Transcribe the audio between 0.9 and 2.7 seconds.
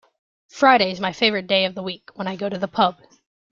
my favourite day of the week, when I go to the